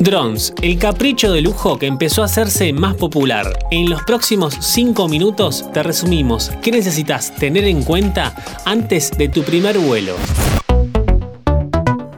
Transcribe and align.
Drones, 0.00 0.52
el 0.62 0.78
capricho 0.78 1.32
de 1.32 1.40
lujo 1.40 1.78
que 1.78 1.86
empezó 1.86 2.22
a 2.22 2.26
hacerse 2.26 2.72
más 2.72 2.94
popular. 2.94 3.58
En 3.70 3.88
los 3.88 4.02
próximos 4.02 4.56
5 4.60 5.08
minutos 5.08 5.64
te 5.72 5.82
resumimos 5.82 6.50
qué 6.62 6.70
necesitas 6.70 7.34
tener 7.34 7.64
en 7.64 7.82
cuenta 7.82 8.34
antes 8.64 9.10
de 9.16 9.28
tu 9.28 9.42
primer 9.42 9.78
vuelo. 9.78 10.14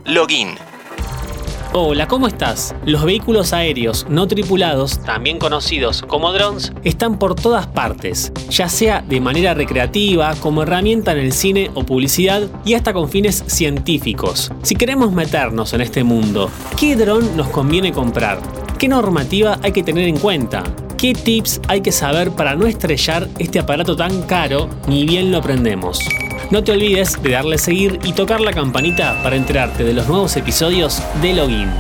Login. 0.05 0.68
Hola, 1.75 2.09
¿cómo 2.09 2.29
estás? 2.29 2.75
Los 2.87 3.05
vehículos 3.05 3.53
aéreos 3.53 4.07
no 4.09 4.27
tripulados, 4.27 5.01
también 5.05 5.39
conocidos 5.39 6.01
como 6.01 6.33
drones, 6.33 6.73
están 6.83 7.19
por 7.19 7.35
todas 7.35 7.67
partes, 7.67 8.33
ya 8.49 8.71
sea 8.71 9.03
de 9.03 9.21
manera 9.21 9.53
recreativa, 9.53 10.35
como 10.37 10.63
herramienta 10.63 11.13
en 11.13 11.19
el 11.19 11.33
cine 11.33 11.71
o 11.75 11.85
publicidad 11.85 12.49
y 12.65 12.73
hasta 12.73 12.95
con 12.95 13.11
fines 13.11 13.45
científicos. 13.49 14.51
Si 14.63 14.77
queremos 14.77 15.13
meternos 15.13 15.75
en 15.75 15.83
este 15.83 16.05
mundo, 16.05 16.51
¿qué 16.79 16.97
dron 16.97 17.37
nos 17.37 17.49
conviene 17.49 17.93
comprar? 17.93 18.41
¿Qué 18.79 18.89
normativa 18.89 19.59
hay 19.63 19.73
que 19.73 19.83
tener 19.83 20.09
en 20.09 20.19
cuenta? 20.19 20.65
¿Qué 20.97 21.13
tips 21.13 21.61
hay 21.69 21.83
que 21.83 21.93
saber 21.93 22.31
para 22.31 22.55
no 22.55 22.67
estrellar 22.67 23.29
este 23.39 23.59
aparato 23.59 23.95
tan 23.95 24.23
caro 24.23 24.71
ni 24.89 25.05
bien 25.05 25.31
lo 25.31 25.37
aprendemos? 25.37 26.01
No 26.51 26.65
te 26.65 26.73
olvides 26.73 27.23
de 27.23 27.31
darle 27.31 27.59
seguir 27.59 27.99
y 28.05 28.13
tocar 28.13 28.41
la 28.41 28.53
campanita 28.53 29.23
para 29.23 29.37
enterarte 29.37 29.85
de 29.85 29.93
los 29.93 30.09
nuevos 30.09 30.37
episodios 30.37 31.03
de 31.21 31.35
Login. 31.35 31.71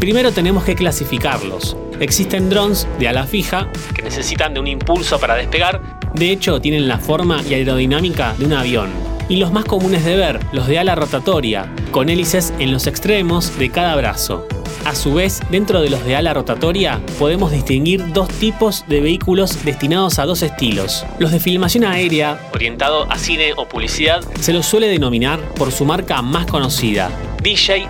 Primero 0.00 0.32
tenemos 0.32 0.64
que 0.64 0.74
clasificarlos. 0.74 1.76
Existen 2.00 2.50
drones 2.50 2.86
de 2.98 3.08
ala 3.08 3.26
fija 3.26 3.68
que 3.94 4.02
necesitan 4.02 4.54
de 4.54 4.60
un 4.60 4.66
impulso 4.66 5.18
para 5.18 5.34
despegar, 5.34 5.80
de 6.14 6.30
hecho 6.30 6.60
tienen 6.60 6.88
la 6.88 6.98
forma 6.98 7.42
y 7.42 7.54
aerodinámica 7.54 8.34
de 8.38 8.46
un 8.46 8.52
avión. 8.52 8.90
Y 9.28 9.36
los 9.36 9.52
más 9.52 9.64
comunes 9.64 10.04
de 10.04 10.16
ver, 10.16 10.40
los 10.52 10.66
de 10.66 10.78
ala 10.78 10.94
rotatoria, 10.94 11.72
con 11.90 12.08
hélices 12.08 12.52
en 12.58 12.72
los 12.72 12.86
extremos 12.86 13.58
de 13.58 13.70
cada 13.70 13.94
brazo. 13.96 14.46
A 14.88 14.94
su 14.94 15.12
vez, 15.12 15.42
dentro 15.50 15.82
de 15.82 15.90
los 15.90 16.02
de 16.06 16.16
ala 16.16 16.32
rotatoria, 16.32 17.02
podemos 17.18 17.52
distinguir 17.52 18.10
dos 18.14 18.26
tipos 18.26 18.86
de 18.88 19.02
vehículos 19.02 19.62
destinados 19.62 20.18
a 20.18 20.24
dos 20.24 20.40
estilos. 20.40 21.04
Los 21.18 21.30
de 21.30 21.40
filmación 21.40 21.84
aérea, 21.84 22.40
orientado 22.54 23.04
a 23.12 23.18
cine 23.18 23.52
o 23.54 23.68
publicidad, 23.68 24.22
se 24.40 24.54
los 24.54 24.64
suele 24.64 24.88
denominar 24.88 25.40
por 25.56 25.72
su 25.72 25.84
marca 25.84 26.22
más 26.22 26.46
conocida, 26.46 27.10
DJI 27.42 27.86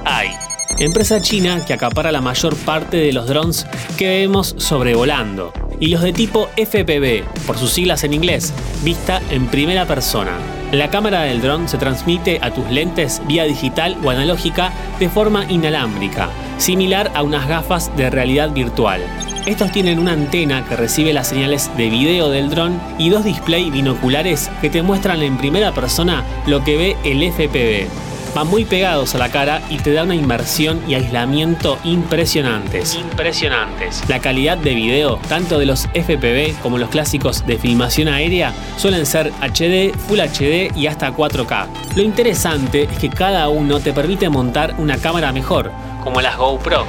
empresa 0.81 1.21
china 1.21 1.65
que 1.65 1.73
acapara 1.73 2.11
la 2.11 2.21
mayor 2.21 2.57
parte 2.57 2.97
de 2.97 3.13
los 3.13 3.29
drones 3.29 3.65
que 3.97 4.09
vemos 4.09 4.57
sobrevolando, 4.59 5.53
y 5.79 5.89
los 5.89 6.03
de 6.03 6.13
tipo 6.13 6.49
FPV, 6.57 7.23
por 7.47 7.59
sus 7.59 7.71
siglas 7.71 8.03
en 8.03 8.13
inglés, 8.13 8.53
vista 8.83 9.23
en 9.31 9.47
primera 9.47 9.87
persona. 9.87 10.58
La 10.73 10.91
cámara 10.91 11.23
del 11.23 11.41
dron 11.41 11.67
se 11.67 11.79
transmite 11.79 12.41
a 12.43 12.51
tus 12.51 12.71
lentes 12.71 13.23
vía 13.27 13.45
digital 13.45 13.97
o 14.05 14.11
analógica 14.11 14.71
de 14.99 15.09
forma 15.09 15.51
inalámbrica, 15.51 16.29
similar 16.59 17.11
a 17.15 17.23
unas 17.23 17.49
gafas 17.49 17.91
de 17.97 18.11
realidad 18.11 18.51
virtual. 18.51 19.01
Estos 19.47 19.73
tienen 19.73 19.99
una 19.99 20.13
antena 20.13 20.67
que 20.67 20.77
recibe 20.77 21.15
las 21.15 21.29
señales 21.29 21.75
de 21.79 21.89
video 21.89 22.29
del 22.29 22.51
dron 22.51 22.79
y 22.99 23.09
dos 23.09 23.25
displays 23.25 23.73
binoculares 23.73 24.51
que 24.61 24.69
te 24.69 24.83
muestran 24.83 25.23
en 25.23 25.39
primera 25.39 25.73
persona 25.73 26.23
lo 26.47 26.63
que 26.63 26.77
ve 26.77 26.97
el 27.03 27.23
FPV 27.33 28.08
van 28.39 28.47
muy 28.47 28.65
pegados 28.65 29.17
a 29.17 29.19
la 29.19 29.33
cara 29.33 29.61
y 29.69 29.79
te 29.79 29.93
da 29.93 30.05
una 30.05 30.15
inmersión 30.15 30.81
y 30.87 30.95
aislamiento 30.95 31.77
impresionantes. 31.83 32.95
Impresionantes. 32.95 34.05
La 34.09 34.21
calidad 34.21 34.57
de 34.57 34.75
video, 34.75 35.19
tanto 35.29 35.59
de 35.59 35.67
los 35.67 35.89
FPV 35.89 36.61
como 36.63 36.79
los 36.79 36.89
clásicos 36.89 37.45
de 37.49 37.59
filmación 37.59 38.07
aérea, 38.07 38.55
suelen 38.77 39.07
ser 39.07 39.33
HD, 39.41 39.93
Full 40.07 40.21
HD 40.21 40.71
y 40.77 40.87
hasta 40.87 41.13
4K. 41.13 41.67
Lo 41.97 42.03
interesante 42.03 42.85
es 42.85 42.99
que 42.99 43.11
cada 43.11 43.49
uno 43.49 43.81
te 43.81 43.93
permite 43.93 44.29
montar 44.29 44.77
una 44.79 44.99
cámara 44.99 45.33
mejor, 45.33 45.73
como 46.05 46.21
las 46.21 46.37
GoPro. 46.37 46.87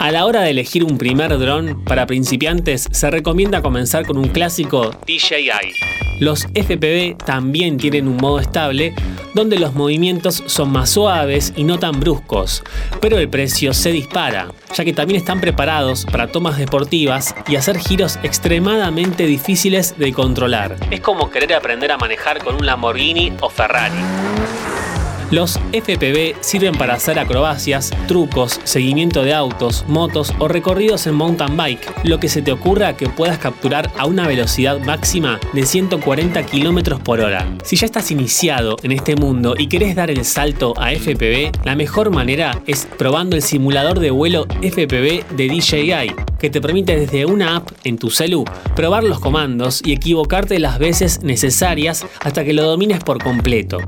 A 0.00 0.10
la 0.10 0.26
hora 0.26 0.42
de 0.42 0.50
elegir 0.50 0.82
un 0.82 0.98
primer 0.98 1.38
dron 1.38 1.84
para 1.84 2.06
principiantes, 2.06 2.88
se 2.90 3.08
recomienda 3.08 3.62
comenzar 3.62 4.04
con 4.04 4.18
un 4.18 4.30
clásico 4.30 4.90
DJI. 5.06 6.07
Los 6.20 6.46
FPV 6.54 7.16
también 7.24 7.76
tienen 7.76 8.08
un 8.08 8.16
modo 8.16 8.40
estable 8.40 8.94
donde 9.34 9.58
los 9.58 9.74
movimientos 9.74 10.42
son 10.46 10.72
más 10.72 10.90
suaves 10.90 11.52
y 11.54 11.64
no 11.64 11.78
tan 11.78 12.00
bruscos, 12.00 12.62
pero 13.00 13.18
el 13.18 13.28
precio 13.28 13.72
se 13.72 13.92
dispara, 13.92 14.48
ya 14.74 14.84
que 14.84 14.92
también 14.92 15.20
están 15.20 15.40
preparados 15.40 16.04
para 16.06 16.26
tomas 16.26 16.58
deportivas 16.58 17.34
y 17.46 17.56
hacer 17.56 17.78
giros 17.78 18.18
extremadamente 18.22 19.26
difíciles 19.26 19.96
de 19.96 20.12
controlar. 20.12 20.76
Es 20.90 21.00
como 21.00 21.30
querer 21.30 21.54
aprender 21.54 21.92
a 21.92 21.98
manejar 21.98 22.42
con 22.42 22.56
un 22.56 22.66
Lamborghini 22.66 23.32
o 23.40 23.48
Ferrari. 23.48 23.98
Los 25.30 25.58
FPV 25.72 26.36
sirven 26.40 26.74
para 26.74 26.94
hacer 26.94 27.18
acrobacias, 27.18 27.90
trucos, 28.06 28.62
seguimiento 28.64 29.22
de 29.22 29.34
autos, 29.34 29.84
motos 29.86 30.32
o 30.38 30.48
recorridos 30.48 31.06
en 31.06 31.16
mountain 31.16 31.54
bike, 31.54 31.92
lo 32.04 32.18
que 32.18 32.30
se 32.30 32.40
te 32.40 32.50
ocurra 32.50 32.96
que 32.96 33.10
puedas 33.10 33.36
capturar 33.36 33.90
a 33.98 34.06
una 34.06 34.26
velocidad 34.26 34.80
máxima 34.80 35.38
de 35.52 35.66
140 35.66 36.44
km 36.44 36.98
por 37.02 37.20
hora. 37.20 37.46
Si 37.62 37.76
ya 37.76 37.84
estás 37.84 38.10
iniciado 38.10 38.76
en 38.82 38.92
este 38.92 39.16
mundo 39.16 39.54
y 39.58 39.66
querés 39.66 39.94
dar 39.94 40.10
el 40.10 40.24
salto 40.24 40.72
a 40.78 40.92
FPV, 40.92 41.52
la 41.62 41.76
mejor 41.76 42.10
manera 42.10 42.62
es 42.66 42.88
probando 42.96 43.36
el 43.36 43.42
simulador 43.42 44.00
de 44.00 44.10
vuelo 44.10 44.46
FPV 44.62 45.36
de 45.36 45.48
DJI, 45.48 46.14
que 46.38 46.48
te 46.48 46.62
permite 46.62 46.98
desde 46.98 47.26
una 47.26 47.56
app 47.56 47.68
en 47.84 47.98
tu 47.98 48.08
celu 48.08 48.46
probar 48.74 49.04
los 49.04 49.20
comandos 49.20 49.82
y 49.84 49.92
equivocarte 49.92 50.58
las 50.58 50.78
veces 50.78 51.22
necesarias 51.22 52.06
hasta 52.20 52.44
que 52.44 52.54
lo 52.54 52.62
domines 52.62 53.04
por 53.04 53.22
completo. 53.22 53.78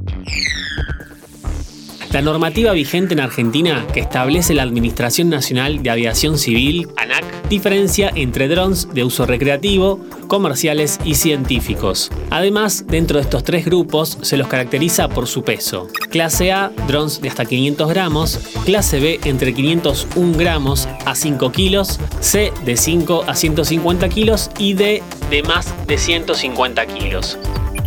La 2.12 2.22
normativa 2.22 2.72
vigente 2.72 3.14
en 3.14 3.20
Argentina 3.20 3.86
que 3.94 4.00
establece 4.00 4.52
la 4.52 4.64
Administración 4.64 5.28
Nacional 5.28 5.80
de 5.80 5.90
Aviación 5.90 6.38
Civil, 6.38 6.88
ANAC, 6.96 7.48
diferencia 7.48 8.10
entre 8.12 8.48
drones 8.48 8.92
de 8.92 9.04
uso 9.04 9.26
recreativo, 9.26 10.00
comerciales 10.26 10.98
y 11.04 11.14
científicos. 11.14 12.10
Además, 12.30 12.84
dentro 12.88 13.18
de 13.18 13.22
estos 13.22 13.44
tres 13.44 13.64
grupos 13.64 14.18
se 14.22 14.36
los 14.36 14.48
caracteriza 14.48 15.08
por 15.08 15.28
su 15.28 15.44
peso. 15.44 15.86
Clase 16.10 16.50
A, 16.50 16.72
drones 16.88 17.20
de 17.20 17.28
hasta 17.28 17.44
500 17.44 17.88
gramos, 17.88 18.40
clase 18.64 18.98
B 18.98 19.20
entre 19.24 19.54
501 19.54 20.36
gramos 20.36 20.88
a 21.06 21.14
5 21.14 21.52
kilos, 21.52 22.00
C 22.18 22.52
de 22.64 22.76
5 22.76 23.24
a 23.28 23.36
150 23.36 24.08
kilos 24.08 24.50
y 24.58 24.74
D 24.74 25.00
de 25.30 25.42
más 25.44 25.72
de 25.86 25.96
150 25.96 26.86
kilos. 26.86 27.38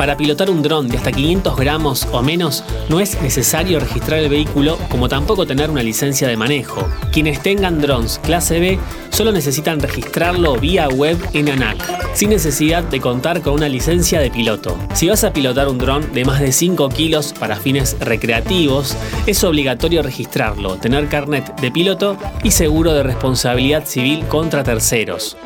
Para 0.03 0.17
pilotar 0.17 0.49
un 0.49 0.61
dron 0.61 0.89
de 0.89 0.97
hasta 0.97 1.13
500 1.13 1.55
gramos 1.55 2.05
o 2.11 2.21
menos 2.21 2.65
no 2.89 2.99
es 2.99 3.21
necesario 3.21 3.79
registrar 3.79 4.19
el 4.19 4.27
vehículo 4.27 4.77
como 4.89 5.07
tampoco 5.07 5.45
tener 5.47 5.69
una 5.69 5.81
licencia 5.81 6.27
de 6.27 6.35
manejo. 6.35 6.85
Quienes 7.13 7.41
tengan 7.41 7.79
drones 7.79 8.19
clase 8.21 8.59
B 8.59 8.79
solo 9.11 9.31
necesitan 9.31 9.79
registrarlo 9.79 10.57
vía 10.57 10.89
web 10.89 11.17
en 11.31 11.47
ANAC, 11.47 12.13
sin 12.13 12.31
necesidad 12.31 12.83
de 12.83 12.99
contar 12.99 13.41
con 13.41 13.53
una 13.53 13.69
licencia 13.69 14.19
de 14.19 14.29
piloto. 14.29 14.77
Si 14.93 15.07
vas 15.07 15.23
a 15.23 15.31
pilotar 15.31 15.69
un 15.69 15.77
dron 15.77 16.11
de 16.11 16.25
más 16.25 16.41
de 16.41 16.51
5 16.51 16.89
kilos 16.89 17.31
para 17.31 17.55
fines 17.55 17.95
recreativos, 18.01 18.97
es 19.25 19.41
obligatorio 19.45 20.03
registrarlo, 20.03 20.75
tener 20.75 21.07
carnet 21.07 21.57
de 21.61 21.71
piloto 21.71 22.17
y 22.43 22.51
seguro 22.51 22.93
de 22.93 23.03
responsabilidad 23.03 23.85
civil 23.85 24.27
contra 24.27 24.65
terceros. 24.65 25.37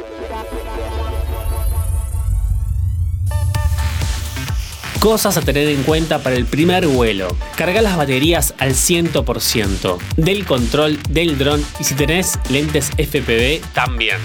Cosas 5.07 5.37
a 5.37 5.41
tener 5.41 5.69
en 5.69 5.83
cuenta 5.83 6.19
para 6.19 6.35
el 6.35 6.45
primer 6.45 6.85
vuelo. 6.85 7.29
Carga 7.55 7.81
las 7.81 7.95
baterías 7.95 8.53
al 8.57 8.71
100%. 8.71 9.97
Del 10.17 10.45
control 10.45 10.99
del 11.09 11.37
dron 11.37 11.65
y 11.79 11.85
si 11.85 11.95
tenés 11.95 12.37
lentes 12.49 12.91
FPV 12.97 13.61
también. 13.73 14.17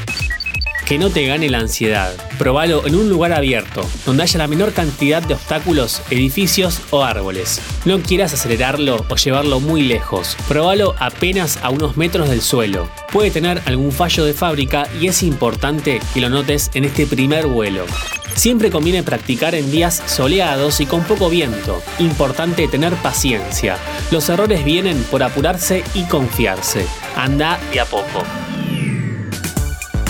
Que 0.84 0.98
no 0.98 1.10
te 1.10 1.24
gane 1.24 1.48
la 1.48 1.60
ansiedad. 1.60 2.12
Probalo 2.36 2.84
en 2.84 2.96
un 2.96 3.08
lugar 3.08 3.32
abierto, 3.32 3.88
donde 4.04 4.24
haya 4.24 4.38
la 4.38 4.48
menor 4.48 4.72
cantidad 4.72 5.22
de 5.22 5.34
obstáculos, 5.34 6.02
edificios 6.10 6.80
o 6.90 7.04
árboles. 7.04 7.60
No 7.84 8.00
quieras 8.00 8.34
acelerarlo 8.34 9.06
o 9.08 9.14
llevarlo 9.14 9.60
muy 9.60 9.82
lejos. 9.82 10.36
Probalo 10.48 10.96
apenas 10.98 11.60
a 11.62 11.70
unos 11.70 11.96
metros 11.96 12.28
del 12.28 12.42
suelo. 12.42 12.88
Puede 13.12 13.30
tener 13.30 13.62
algún 13.66 13.92
fallo 13.92 14.24
de 14.24 14.34
fábrica 14.34 14.88
y 15.00 15.06
es 15.06 15.22
importante 15.22 16.00
que 16.12 16.20
lo 16.20 16.28
notes 16.28 16.72
en 16.74 16.82
este 16.82 17.06
primer 17.06 17.46
vuelo. 17.46 17.86
Siempre 18.34 18.70
conviene 18.70 19.02
practicar 19.02 19.54
en 19.54 19.70
días 19.70 20.02
soleados 20.06 20.80
y 20.80 20.86
con 20.86 21.04
poco 21.04 21.28
viento. 21.28 21.82
Importante 21.98 22.66
tener 22.68 22.94
paciencia. 22.94 23.76
Los 24.10 24.28
errores 24.28 24.64
vienen 24.64 25.02
por 25.10 25.22
apurarse 25.22 25.84
y 25.94 26.04
confiarse. 26.04 26.86
Anda 27.14 27.60
de 27.72 27.80
a 27.80 27.84
poco. 27.84 28.24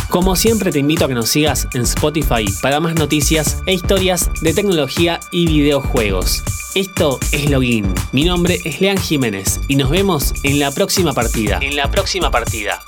Como 0.08 0.36
siempre 0.36 0.70
te 0.70 0.78
invito 0.78 1.06
a 1.06 1.08
que 1.08 1.14
nos 1.14 1.30
sigas 1.30 1.66
en 1.72 1.82
Spotify 1.82 2.44
para 2.60 2.80
más 2.80 2.94
noticias 2.94 3.62
e 3.64 3.72
historias 3.72 4.30
de 4.42 4.52
tecnología 4.52 5.18
y 5.30 5.46
videojuegos. 5.46 6.42
Esto 6.75 7.18
es 7.32 7.50
Login. 7.50 7.94
Mi 8.12 8.25
nombre 8.25 8.58
es 8.64 8.80
Lean 8.80 8.98
Jiménez 8.98 9.60
y 9.68 9.76
nos 9.76 9.88
vemos 9.88 10.34
en 10.42 10.58
la 10.58 10.70
próxima 10.70 11.12
partida. 11.12 11.58
En 11.62 11.76
la 11.76 11.90
próxima 11.90 12.30
partida. 12.30 12.82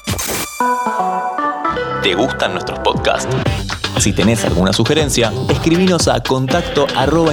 ¿Te 2.02 2.14
gustan 2.14 2.52
nuestros 2.52 2.78
podcasts? 2.80 3.34
Si 3.98 4.12
tenés 4.12 4.44
alguna 4.44 4.72
sugerencia, 4.72 5.32
escribinos 5.48 6.08
a 6.08 6.20
contacto 6.20 6.86
arroba. 6.96 7.32